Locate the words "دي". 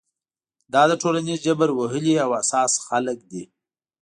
3.31-3.43